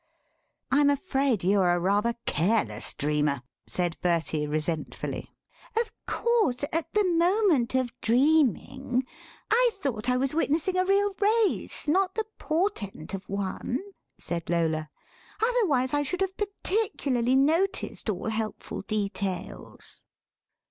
"I'm 0.71 0.89
afraid 0.89 1.43
you 1.43 1.59
are 1.59 1.79
rather 1.79 2.09
a 2.09 2.15
careless 2.25 2.95
dreamer," 2.95 3.43
said 3.67 3.97
Bertie 4.01 4.47
resentfully. 4.47 5.31
"Of 5.79 5.93
course, 6.07 6.63
at 6.73 6.91
the 6.93 7.05
moment 7.05 7.75
of 7.75 7.91
dreaming 8.01 9.05
I 9.51 9.69
thought 9.75 10.09
I 10.09 10.17
was 10.17 10.33
witnessing 10.33 10.75
a 10.75 10.85
real 10.85 11.13
race, 11.19 11.87
not 11.87 12.15
the 12.15 12.25
portent 12.39 13.13
of 13.13 13.29
one," 13.29 13.77
said 14.17 14.49
Lola; 14.49 14.89
"otherwise 15.39 15.93
I 15.93 16.01
should 16.01 16.21
have 16.21 16.35
particularly 16.35 17.35
noticed 17.35 18.09
all 18.09 18.29
helpful 18.29 18.81
details." 18.81 20.01